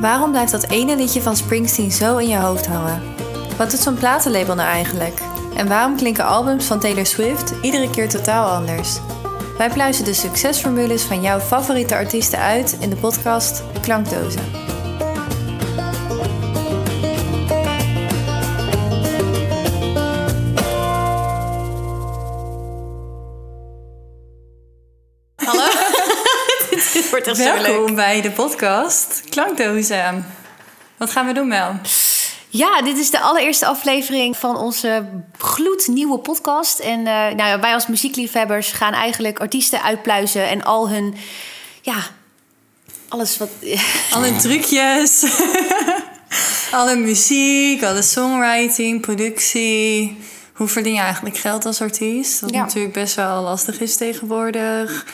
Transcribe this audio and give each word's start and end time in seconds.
Waarom 0.00 0.30
blijft 0.30 0.52
dat 0.52 0.70
ene 0.70 0.96
liedje 0.96 1.22
van 1.22 1.36
Springsteen 1.36 1.92
zo 1.92 2.16
in 2.16 2.28
je 2.28 2.36
hoofd 2.36 2.66
hangen? 2.66 3.02
Wat 3.58 3.70
doet 3.70 3.80
zo'n 3.80 3.94
platenlabel 3.94 4.54
nou 4.54 4.68
eigenlijk? 4.68 5.20
En 5.56 5.68
waarom 5.68 5.96
klinken 5.96 6.24
albums 6.24 6.66
van 6.66 6.80
Taylor 6.80 7.06
Swift 7.06 7.54
iedere 7.62 7.90
keer 7.90 8.08
totaal 8.08 8.56
anders? 8.56 8.98
Wij 9.58 9.70
pluizen 9.70 10.04
de 10.04 10.14
succesformules 10.14 11.02
van 11.02 11.20
jouw 11.20 11.38
favoriete 11.40 11.94
artiesten 11.94 12.38
uit 12.38 12.76
in 12.80 12.90
de 12.90 12.96
podcast 12.96 13.62
Klankdozen. 13.82 14.65
Wordt 27.24 27.38
echt 27.38 27.48
zo 27.48 27.54
leuk. 27.62 27.66
Welkom 27.66 27.94
bij 27.94 28.20
de 28.20 28.30
podcast 28.30 29.22
Klankdozen. 29.28 30.26
Wat 30.96 31.10
gaan 31.10 31.26
we 31.26 31.32
doen, 31.32 31.48
Mel? 31.48 31.74
Ja, 32.48 32.82
dit 32.82 32.98
is 32.98 33.10
de 33.10 33.20
allereerste 33.20 33.66
aflevering 33.66 34.36
van 34.36 34.56
onze 34.56 35.04
gloednieuwe 35.38 36.18
podcast. 36.18 36.78
En 36.78 36.98
eh, 36.98 37.04
nou 37.14 37.36
ja, 37.36 37.60
wij 37.60 37.72
als 37.74 37.86
muziekliefhebbers 37.86 38.72
gaan 38.72 38.92
eigenlijk 38.92 39.38
artiesten 39.38 39.82
uitpluizen 39.82 40.48
en 40.48 40.64
al 40.64 40.88
hun, 40.88 41.14
ja, 41.82 41.96
alles 43.08 43.38
wat... 43.38 43.48
Alle 44.10 44.36
trucjes, 44.36 45.24
alle 46.70 46.96
muziek, 46.96 47.82
alle 47.82 48.02
songwriting, 48.02 49.00
productie. 49.00 50.18
Hoe 50.52 50.68
verdien 50.68 50.94
je 50.94 51.00
eigenlijk 51.00 51.36
geld 51.36 51.66
als 51.66 51.80
artiest? 51.80 52.40
Wat 52.40 52.50
Ja. 52.50 52.60
natuurlijk 52.60 52.94
best 52.94 53.14
wel 53.14 53.42
lastig 53.42 53.80
is 53.80 53.96
tegenwoordig. 53.96 55.06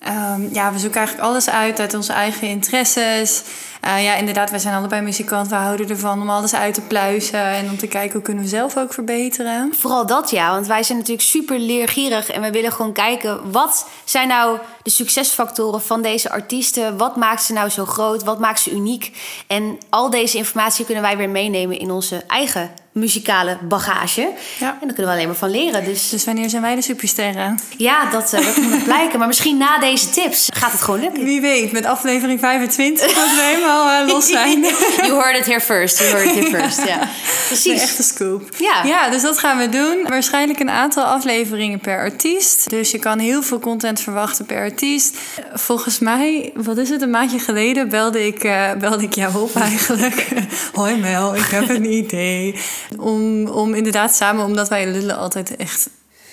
Ehm, 0.00 0.42
ja, 0.52 0.72
we 0.72 0.78
zoeken 0.78 0.98
eigenlijk 0.98 1.28
alles 1.28 1.50
uit 1.50 1.80
uit 1.80 1.94
onze 1.94 2.12
eigen 2.12 2.48
interesses. 2.48 3.42
Eh, 3.80 4.04
ja, 4.04 4.14
inderdaad, 4.14 4.50
wij 4.50 4.58
zijn 4.58 4.74
allebei 4.74 5.02
muzikant. 5.02 5.48
We 5.48 5.54
houden 5.54 5.88
ervan 5.88 6.20
om 6.20 6.30
alles 6.30 6.54
uit 6.54 6.74
te 6.74 6.80
pluizen 6.80 7.44
en 7.44 7.70
om 7.70 7.78
te 7.78 7.86
kijken 7.86 8.12
hoe 8.12 8.22
kunnen 8.22 8.42
we 8.42 8.48
zelf 8.48 8.76
ook 8.76 8.92
verbeteren. 8.92 9.72
Vooral 9.78 10.06
dat 10.06 10.30
ja, 10.30 10.50
want 10.50 10.66
wij 10.66 10.82
zijn 10.82 10.98
natuurlijk 10.98 11.28
super 11.28 11.58
leergierig 11.58 12.30
en 12.30 12.42
we 12.42 12.50
willen 12.50 12.72
gewoon 12.72 12.92
kijken 12.92 13.50
wat 13.50 13.88
zijn 14.04 14.28
nou 14.28 14.58
de 14.82 14.90
succesfactoren 14.90 15.82
van 15.82 16.02
deze 16.02 16.30
artiesten? 16.30 16.96
Wat 16.96 17.16
maakt 17.16 17.42
ze 17.42 17.52
nou 17.52 17.68
zo 17.68 17.84
groot? 17.84 18.24
Wat 18.24 18.38
maakt 18.38 18.60
ze 18.60 18.70
uniek? 18.70 19.12
En 19.46 19.78
al 19.90 20.10
deze 20.10 20.36
informatie 20.36 20.84
kunnen 20.84 21.02
wij 21.02 21.16
weer 21.16 21.30
meenemen 21.30 21.78
in 21.78 21.90
onze 21.90 22.24
eigen 22.26 22.70
muzikale 22.92 23.58
bagage. 23.62 24.20
Ja. 24.58 24.68
En 24.68 24.86
daar 24.86 24.94
kunnen 24.94 25.04
we 25.04 25.10
alleen 25.10 25.26
maar 25.26 25.36
van 25.36 25.50
leren. 25.50 25.84
Dus 25.84 26.08
Dus 26.08 26.24
wanneer 26.24 26.48
zijn 26.48 26.62
wij 26.62 26.74
de 26.74 26.82
supersterren? 26.82 27.60
ja, 27.76 28.10
dat, 28.10 28.32
eh, 28.32 28.44
dat 28.44 28.56
moet 28.56 28.84
blijken. 28.84 29.18
Maar 29.18 29.28
misschien 29.28 29.56
na 29.56 29.78
deze 29.78 30.10
tips 30.10 30.48
gaat 30.54 30.72
het 30.72 30.82
gewoon 30.82 31.00
lukken. 31.00 31.24
Wie 31.24 31.40
weet, 31.40 31.72
met 31.72 31.84
aflevering 31.84 32.40
25 32.40 33.06
dat 33.06 33.14
we 33.14 33.58
helemaal 33.68 34.02
eh, 34.02 34.12
los 34.12 34.26
zijn. 34.38 34.60
You 34.96 35.22
heard 35.22 35.36
it 35.36 35.46
here 35.46 35.60
first. 35.60 35.98
You 35.98 36.10
heard 36.10 36.26
it 36.26 36.34
here 36.34 36.58
first. 36.62 36.86
Ja, 36.86 37.00
Een 37.00 37.08
precies. 37.46 37.82
echte 37.82 38.02
scoop. 38.02 38.48
Ja. 38.58 38.84
ja, 38.84 39.10
dus 39.10 39.22
dat 39.22 39.38
gaan 39.38 39.58
we 39.58 39.68
doen. 39.68 40.06
Waarschijnlijk 40.08 40.60
een 40.60 40.70
aantal 40.70 41.04
afleveringen 41.04 41.78
per 41.78 41.98
artiest. 41.98 42.70
Dus 42.70 42.90
je 42.90 42.98
kan 42.98 43.18
heel 43.18 43.42
veel 43.42 43.58
content 43.58 44.00
verwachten 44.00 44.46
per 44.46 44.58
artiest. 44.58 45.16
Volgens 45.54 45.98
mij, 45.98 46.52
wat 46.54 46.76
is 46.78 46.88
het, 46.88 47.02
een 47.02 47.10
maandje 47.10 47.38
geleden 47.38 47.88
belde 47.88 48.26
ik, 48.26 48.44
eh, 48.44 48.72
belde 48.78 49.02
ik 49.02 49.14
jou 49.14 49.36
op 49.36 49.56
eigenlijk. 49.56 50.28
Hoi 50.74 50.96
Mel, 50.96 51.36
ik 51.36 51.46
heb 51.46 51.68
een 51.68 51.92
idee. 51.92 52.54
Om, 52.98 53.46
om 53.46 53.74
inderdaad 53.74 54.14
samen, 54.14 54.44
omdat 54.44 54.68
wij 54.68 54.86
lullen 54.86 55.18
altijd 55.18 55.56
echt 55.56 55.88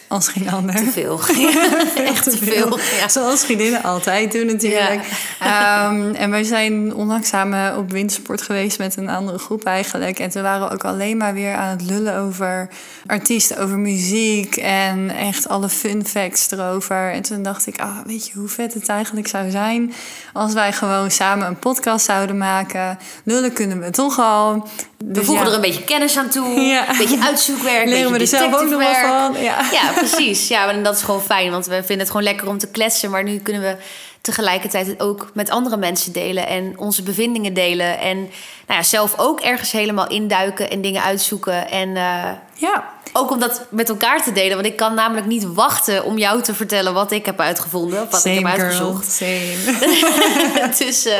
als 0.08 0.28
geen 0.28 0.50
ander. 0.50 0.76
Te 0.86 0.92
veel. 0.92 1.20
Ja, 1.38 2.04
echt 2.04 2.24
te 2.24 2.38
veel. 2.38 2.80
Ja. 3.00 3.10
Zoals 3.10 3.46
vriendinnen 3.46 3.84
altijd 3.84 4.32
doen 4.32 4.46
natuurlijk. 4.46 5.02
Ehm, 5.40 6.14
en 6.14 6.30
wij 6.30 6.44
zijn 6.44 6.94
onlangs 6.94 7.30
samen 7.30 7.78
op 7.78 7.92
wintersport 7.92 8.42
geweest 8.42 8.78
met 8.78 8.98
een 8.98 9.10
andere 9.10 9.38
groep 9.38 9.64
eigenlijk. 9.64 10.20
En 10.20 10.30
toen 10.30 10.42
waren 10.42 10.68
we 10.68 10.74
ook 10.74 10.84
alleen 10.86 11.18
maar 11.18 11.34
weer 11.34 11.56
aan 11.56 11.70
het 11.70 11.82
lullen 11.82 12.18
over 12.18 12.70
artiesten, 13.06 13.58
over 13.58 13.78
muziek 13.78 14.56
en 14.56 15.10
echt 15.10 15.48
alle 15.48 15.70
fun 15.70 16.06
facts 16.06 16.52
erover. 16.52 17.12
En 17.12 17.22
toen 17.22 17.44
dacht 17.44 17.68
ik, 17.68 17.80
ah, 17.80 17.98
weet 18.06 18.28
je 18.28 18.34
hoe 18.34 18.48
vet 18.48 18.74
het 18.74 18.90
eigenlijk 18.90 19.28
zou 19.28 19.50
zijn 19.50 19.94
als 20.34 20.54
wij 20.54 20.74
gewoon 20.74 21.12
samen 21.12 21.48
een 21.48 21.60
podcast 21.60 22.06
zouden 22.06 22.38
maken. 22.38 22.98
Lullen 23.24 23.54
kunnen 23.54 23.80
we 23.80 23.90
toch 23.90 24.20
al. 24.20 24.68
We 24.98 25.12
Dus 25.12 25.26
voegen 25.26 25.46
er 25.46 25.54
een 25.54 25.62
beetje 25.62 25.84
kennis 25.84 26.18
aan 26.18 26.30
toe. 26.30 26.46
Een 26.46 26.98
beetje 26.98 27.24
uitzoekwerk. 27.24 27.86
leren 27.88 28.12
we 28.12 28.20
er 28.20 28.28
zelf 28.28 28.54
ook 28.54 28.70
nog 28.70 28.80
wel 28.80 28.94
van. 28.94 29.44
Ja. 29.44 29.58
Precies. 29.96 30.48
Ja, 30.48 30.70
en 30.70 30.84
dat 30.84 30.96
is 30.96 31.02
gewoon 31.02 31.22
fijn, 31.22 31.52
want 31.52 31.66
we 31.66 31.76
vinden 31.76 32.00
het 32.00 32.08
gewoon 32.08 32.24
lekker 32.24 32.48
om 32.48 32.58
te 32.58 32.68
kletsen. 32.68 33.10
Maar 33.10 33.24
nu 33.24 33.40
kunnen 33.40 33.62
we 33.62 33.78
tegelijkertijd 34.22 34.88
het 34.88 35.02
ook 35.02 35.30
met 35.34 35.50
andere 35.50 35.78
mensen 35.78 36.12
delen 36.12 36.48
en 36.48 36.80
onze 36.80 37.04
bevindingen 37.04 37.54
delen. 37.54 38.00
En 38.00 38.18
nou 38.18 38.80
ja, 38.80 38.84
zelf 38.84 39.14
ook 39.18 39.42
ergens 39.42 39.72
helemaal 39.72 40.10
induiken 40.10 40.70
en 40.70 40.82
dingen 40.82 41.04
uitzoeken. 41.04 41.70
En 41.70 41.98
eh, 41.98 42.32
ja. 42.56 42.84
ook 43.14 43.32
om 43.32 43.40
dat 43.40 43.66
met 43.70 43.90
elkaar 43.90 44.24
te 44.24 44.32
delen. 44.32 44.56
Want 44.56 44.68
ik 44.68 44.76
kan 44.76 44.94
namelijk 44.94 45.28
niet 45.28 45.54
wachten 45.54 46.04
om 46.04 46.18
jou 46.18 46.42
te 46.42 46.54
vertellen 46.54 46.94
wat 46.94 47.12
ik 47.12 47.26
heb 47.26 47.40
uitgevonden. 47.40 48.02
Of 48.02 48.10
wat 48.10 48.26
ik 48.26 48.34
heb 48.34 48.46
girl, 48.46 48.64
uitgezocht. 48.64 49.12
same. 49.12 50.76
dus 50.80 51.06
eh, 51.06 51.18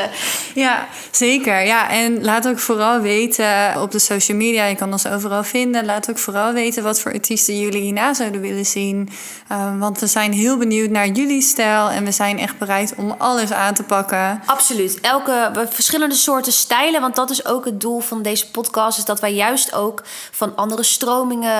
Ja, 0.54 0.86
zeker. 1.10 1.64
Ja, 1.64 1.90
en 1.90 2.24
laat 2.24 2.48
ook 2.48 2.58
vooral 2.58 3.00
weten 3.00 3.82
op 3.82 3.90
de 3.90 3.98
social 3.98 4.36
media. 4.36 4.64
Je 4.64 4.76
kan 4.76 4.92
ons 4.92 5.06
overal 5.06 5.44
vinden. 5.44 5.84
Laat 5.84 6.10
ook 6.10 6.18
vooral 6.18 6.52
weten 6.52 6.82
wat 6.82 7.00
voor 7.00 7.12
artiesten 7.12 7.58
jullie 7.58 7.82
hierna 7.82 8.14
zouden 8.14 8.40
willen 8.40 8.66
zien. 8.66 9.08
Um, 9.52 9.78
want 9.78 10.00
we 10.00 10.06
zijn 10.06 10.32
heel 10.32 10.56
benieuwd 10.56 10.90
naar 10.90 11.08
jullie 11.08 11.42
stijl. 11.42 11.88
En 11.88 12.04
we 12.04 12.12
zijn 12.12 12.38
echt 12.38 12.58
bereid 12.58 12.94
om 12.96 13.14
alles 13.18 13.52
aan 13.52 13.74
te 13.74 13.82
pakken. 13.82 14.42
Absoluut. 14.46 15.00
Elke 15.00 15.50
verschillende 15.70 16.14
soorten 16.14 16.52
stijlen. 16.52 17.00
Want 17.00 17.16
dat 17.16 17.30
is 17.30 17.46
ook 17.46 17.64
het 17.64 17.80
doel 17.80 18.00
van 18.00 18.22
deze 18.22 18.50
podcast. 18.50 18.98
Is 18.98 19.04
dat 19.04 19.20
wij 19.20 19.34
juist 19.34 19.72
ook 19.72 20.02
van 20.30 20.56
andere 20.56 20.82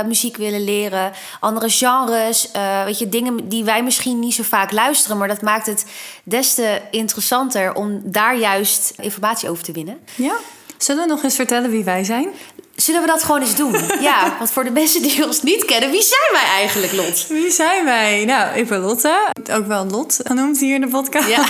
muziek 0.07 0.37
willen 0.37 0.65
leren. 0.65 1.13
Andere 1.41 1.69
genres. 1.69 2.51
eh, 2.51 2.85
weet 2.85 2.99
je, 2.99 3.09
dingen 3.09 3.49
die 3.49 3.65
wij 3.65 3.83
misschien 3.83 4.19
niet 4.19 4.35
zo 4.35 4.43
vaak 4.43 4.73
luisteren. 4.73 5.19
Maar 5.19 5.29
dat 5.29 5.43
maakt 5.43 5.67
het 5.67 5.85
des 6.25 6.55
te 6.55 6.81
interessanter 6.91 7.75
om 7.75 8.01
daar 8.05 8.37
juist 8.37 8.93
informatie 9.01 9.51
over 9.51 9.65
te 9.65 9.73
winnen. 9.73 9.99
Ja? 10.15 10.37
Zullen 10.79 11.03
we 11.03 11.09
nog 11.09 11.23
eens 11.23 11.35
vertellen 11.35 11.71
wie 11.71 11.85
wij 11.85 12.05
zijn? 12.05 12.29
Zullen 12.77 13.01
we 13.01 13.07
dat 13.07 13.23
gewoon 13.23 13.41
eens 13.41 13.55
doen? 13.55 13.75
ja, 14.01 14.35
want 14.39 14.51
voor 14.51 14.65
de 14.65 14.71
mensen 14.71 15.03
die 15.03 15.27
ons 15.27 15.43
niet 15.43 15.65
kennen, 15.65 15.91
wie 15.91 16.03
zijn 16.03 16.31
wij 16.33 16.51
eigenlijk, 16.57 16.93
Lot? 16.93 17.27
Wie 17.29 17.51
zijn 17.51 17.85
wij? 17.85 18.25
Nou, 18.25 18.57
ik 18.59 18.69
ben 18.69 18.81
Lotte. 18.81 19.33
Ook 19.53 19.67
wel 19.67 19.87
Lot 19.87 20.21
genoemd 20.25 20.59
hier 20.59 20.75
in 20.75 20.81
de 20.81 20.89
podcast. 20.89 21.29
Ja. 21.29 21.45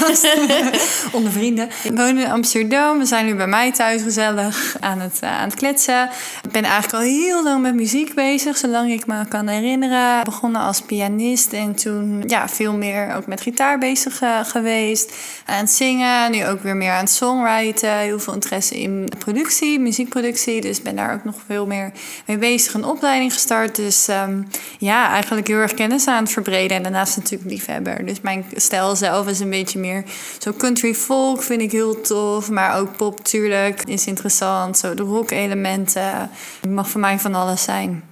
Onder 1.17 1.33
vrienden. 1.33 1.69
Ik 1.83 1.97
woon 1.97 2.19
in 2.19 2.31
Amsterdam. 2.31 2.99
We 2.99 3.05
zijn 3.05 3.27
nu 3.27 3.35
bij 3.35 3.47
mij 3.47 3.73
thuis 3.73 4.03
gezellig 4.03 4.77
aan 4.81 5.01
het, 5.01 5.19
eh, 5.21 5.39
aan 5.39 5.49
het 5.49 5.55
kletsen. 5.55 6.11
Ik 6.43 6.51
ben 6.51 6.65
eigenlijk 6.65 6.95
al 6.95 7.01
heel 7.01 7.43
lang 7.43 7.63
met 7.63 7.75
muziek 7.75 8.15
bezig. 8.15 8.57
Zolang 8.57 8.91
ik 8.91 9.07
me 9.07 9.29
kan 9.29 9.47
herinneren. 9.47 10.25
Begonnen 10.25 10.61
als 10.61 10.81
pianist. 10.81 11.53
En 11.53 11.75
toen 11.75 12.25
ja, 12.27 12.49
veel 12.49 12.73
meer 12.73 13.15
ook 13.15 13.27
met 13.27 13.41
gitaar 13.41 13.79
bezig 13.79 14.23
eh, 14.23 14.41
geweest. 14.45 15.13
Aan 15.47 15.59
het 15.59 15.71
zingen. 15.71 16.31
Nu 16.31 16.47
ook 16.47 16.63
weer 16.63 16.77
meer 16.77 16.93
aan 16.93 17.05
het 17.05 17.11
songwriten. 17.11 17.99
Heel 17.99 18.21
veel 18.21 18.35
interesse 18.35 18.81
in 18.81 19.09
productie, 19.19 19.81
muziekproductie. 19.81 20.61
Dus 20.61 20.83
ben 20.83 20.97
daar 20.97 21.15
ook 21.15 21.16
nog 21.25 21.35
veel 21.47 21.67
meer 21.67 21.93
mee 22.27 22.39
bezig. 22.39 22.75
Een 22.75 22.85
opleiding 22.85 23.33
gestart. 23.33 23.77
Dus 23.77 24.09
ehm, 24.09 24.43
ja, 24.79 25.11
eigenlijk 25.11 25.47
heel 25.47 25.59
erg 25.59 25.75
kennis 25.75 26.07
aan 26.07 26.23
het 26.23 26.33
verbreden. 26.33 26.77
En 26.77 26.83
daarnaast 26.83 27.17
natuurlijk 27.17 27.51
liefhebber. 27.51 28.07
Dus 28.07 28.21
mijn 28.21 28.45
stijl 28.55 28.97
zelf 28.97 29.29
is 29.29 29.41
een 29.41 29.51
beetje 29.51 29.79
meer 29.79 30.05
zo 30.39 30.53
country 30.53 30.95
folk 30.95 31.43
vind 31.43 31.61
ik 31.61 31.73
heel 31.73 32.01
tof. 32.01 32.51
Maar 32.51 32.79
ook 32.79 32.97
pop 32.97 33.25
tuurlijk 33.25 33.83
is 33.85 34.07
interessant. 34.07 34.79
Zo 34.79 34.95
de 34.95 35.03
rock 35.03 35.31
elementen. 35.31 36.31
Het 36.61 36.71
mag 36.71 36.89
voor 36.89 37.01
mij 37.01 37.19
van 37.19 37.35
alles 37.35 37.63
zijn. 37.63 38.03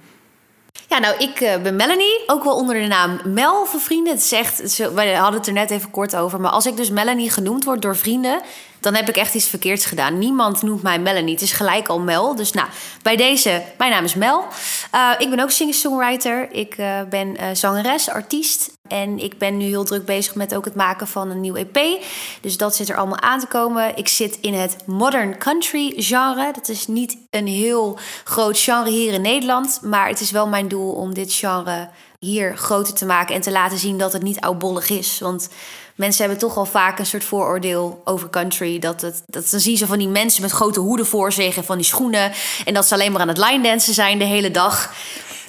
Ja, 0.87 0.99
nou, 0.99 1.17
ik 1.17 1.39
eh, 1.39 1.61
ben 1.61 1.75
Melanie, 1.75 2.23
ook 2.27 2.43
wel 2.43 2.55
onder 2.55 2.75
de 2.75 2.87
naam 2.87 3.19
Mel 3.23 3.65
voor 3.65 3.79
vrienden. 3.79 4.13
Het 4.13 4.21
is 4.21 4.31
echt, 4.31 4.77
wij 4.93 5.13
hadden 5.13 5.39
het 5.39 5.47
er 5.47 5.53
net 5.53 5.71
even 5.71 5.91
kort 5.91 6.15
over. 6.15 6.41
Maar 6.41 6.51
als 6.51 6.65
ik 6.65 6.77
dus 6.77 6.89
Melanie 6.89 7.31
genoemd 7.31 7.63
word 7.63 7.81
door 7.81 7.95
vrienden, 7.95 8.41
dan 8.85 8.95
heb 8.95 9.09
ik 9.09 9.15
echt 9.15 9.33
iets 9.33 9.47
verkeerds 9.47 9.85
gedaan. 9.85 10.17
Niemand 10.17 10.61
noemt 10.61 10.81
mij 10.81 10.99
Melanie. 10.99 11.33
Het 11.33 11.41
is 11.41 11.51
gelijk 11.51 11.87
al 11.87 11.99
Mel. 11.99 12.35
Dus 12.35 12.51
nou, 12.51 12.67
bij 13.01 13.15
deze, 13.15 13.63
mijn 13.77 13.91
naam 13.91 14.03
is 14.03 14.15
Mel. 14.15 14.45
Eh, 14.91 15.11
ik 15.17 15.29
ben 15.29 15.39
ook 15.39 15.51
singer-songwriter. 15.51 16.51
Ik 16.51 16.77
eh, 16.77 17.01
ben 17.09 17.37
eh, 17.37 17.47
zangeres, 17.53 18.09
artiest. 18.09 18.73
En 18.87 19.19
ik 19.19 19.37
ben 19.37 19.57
nu 19.57 19.65
heel 19.65 19.83
druk 19.83 20.05
bezig 20.05 20.35
met 20.35 20.55
ook 20.55 20.65
het 20.65 20.75
maken 20.75 21.07
van 21.07 21.29
een 21.29 21.41
nieuw 21.41 21.55
EP. 21.55 22.03
Dus 22.41 22.57
dat 22.57 22.75
zit 22.75 22.89
er 22.89 22.95
allemaal 22.95 23.19
aan 23.19 23.39
te 23.39 23.47
komen. 23.47 23.97
Ik 23.97 24.07
zit 24.07 24.37
in 24.41 24.53
het 24.53 24.77
modern 24.85 25.37
country 25.37 25.93
genre. 25.97 26.51
Dat 26.53 26.69
is 26.69 26.87
niet 26.87 27.17
een 27.29 27.47
heel 27.47 27.99
groot 28.23 28.59
genre 28.59 28.89
hier 28.89 29.13
in 29.13 29.21
Nederland. 29.21 29.79
Maar 29.81 30.07
het 30.07 30.19
is 30.19 30.31
wel 30.31 30.47
mijn 30.47 30.67
doel 30.67 30.91
om 30.91 31.13
dit 31.13 31.33
genre 31.33 31.89
hier 32.19 32.57
groter 32.57 32.93
te 32.93 33.05
maken. 33.05 33.35
En 33.35 33.41
te 33.41 33.51
laten 33.51 33.77
zien 33.77 33.97
dat 33.97 34.13
het 34.13 34.23
niet 34.23 34.39
oudbollig 34.39 34.89
is. 34.89 35.19
Want 35.19 35.49
mensen 35.95 36.23
hebben 36.25 36.41
toch 36.47 36.57
al 36.57 36.65
vaak 36.65 36.99
een 36.99 37.05
soort 37.05 37.23
vooroordeel 37.23 38.01
over 38.03 38.29
country. 38.29 38.79
Dat, 38.79 39.01
het, 39.01 39.23
dat 39.27 39.49
dan 39.49 39.59
zien 39.59 39.77
ze 39.77 39.85
van 39.85 39.97
die 39.97 40.07
mensen 40.07 40.41
met 40.41 40.51
grote 40.51 40.79
hoeden 40.79 41.05
voor 41.05 41.31
zich 41.31 41.57
en 41.57 41.63
van 41.63 41.77
die 41.77 41.85
schoenen. 41.85 42.31
En 42.65 42.73
dat 42.73 42.87
ze 42.87 42.93
alleen 42.93 43.11
maar 43.11 43.21
aan 43.21 43.27
het 43.27 43.37
line 43.37 43.63
dansen 43.63 43.93
zijn 43.93 44.19
de 44.19 44.25
hele 44.25 44.51
dag. 44.51 44.93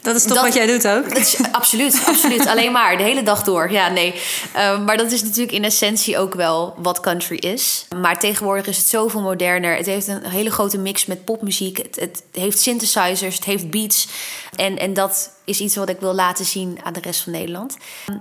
Dat 0.07 0.17
is 0.17 0.25
toch 0.25 0.43
wat 0.43 0.55
jij 0.55 0.67
doet 0.67 0.89
ook? 0.89 1.09
Dat 1.09 1.19
is, 1.19 1.37
absoluut, 1.53 2.03
absoluut. 2.07 2.47
Alleen 2.53 2.73
maar, 2.73 2.97
de 2.97 3.03
hele 3.03 3.23
dag 3.23 3.43
door. 3.43 3.71
Ja, 3.73 3.89
nee. 3.89 4.15
Uh, 4.57 4.85
maar 4.85 4.97
dat 4.97 5.13
is 5.13 5.23
natuurlijk 5.23 5.53
in 5.53 5.65
essentie 5.65 6.19
ook 6.19 6.35
wel 6.35 6.75
wat 6.79 7.01
country 7.01 7.37
is. 7.37 7.87
Maar 7.97 8.19
tegenwoordig 8.19 8.67
is 8.67 8.77
het 8.77 8.87
zoveel 8.87 9.21
moderner. 9.21 9.77
Het 9.77 9.87
heeft 9.87 10.07
een 10.07 10.25
hele 10.25 10.51
grote 10.51 10.79
mix 10.79 11.07
met 11.07 11.25
popmuziek. 11.25 11.77
Het, 11.77 11.97
het 12.01 12.23
heeft 12.33 12.59
synthesizers, 12.59 13.35
het 13.35 13.45
heeft 13.45 13.71
beats. 13.71 14.09
En, 14.57 14.79
en 14.79 14.95
dat 14.95 15.31
is 15.45 15.61
iets 15.61 15.77
wat 15.77 15.89
ik 15.89 16.01
wil 16.01 16.15
laten 16.15 16.45
zien 16.45 16.79
aan 16.83 16.93
de 16.93 17.01
rest 17.01 17.23
van 17.23 17.33
Nederland. 17.33 17.77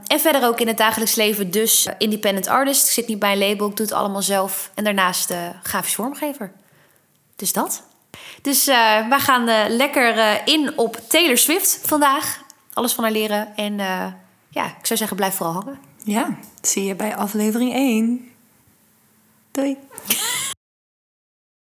En 0.07 0.19
verder 0.19 0.43
ook 0.43 0.59
in 0.59 0.67
het 0.67 0.77
dagelijks 0.77 1.15
leven 1.15 1.51
dus 1.51 1.87
independent 1.97 2.47
artist. 2.47 2.85
Ik 2.85 2.93
zit 2.93 3.07
niet 3.07 3.19
bij 3.19 3.31
een 3.31 3.37
label, 3.37 3.69
ik 3.69 3.75
doe 3.75 3.85
het 3.85 3.95
allemaal 3.95 4.21
zelf. 4.21 4.71
En 4.73 4.83
daarnaast 4.83 5.31
uh, 5.31 5.37
grafisch 5.63 5.95
vormgever. 5.95 6.51
Dus 7.35 7.53
dat. 7.53 7.83
Dus 8.41 8.67
uh, 8.67 9.07
we 9.09 9.19
gaan 9.19 9.49
uh, 9.49 9.63
lekker 9.67 10.17
uh, 10.17 10.31
in 10.45 10.77
op 10.77 10.99
Taylor 11.07 11.37
Swift 11.37 11.79
vandaag. 11.83 12.43
Alles 12.73 12.93
van 12.93 13.03
haar 13.03 13.13
leren. 13.13 13.55
En 13.55 13.77
ja, 14.49 14.65
ik 14.65 14.85
zou 14.85 14.99
zeggen, 14.99 15.17
blijf 15.17 15.35
vooral 15.35 15.53
hangen. 15.55 15.79
Ja, 16.03 16.37
zie 16.61 16.83
je 16.83 16.95
bij 16.95 17.15
aflevering 17.15 17.73
1. 17.73 18.31
Doei. 19.51 19.77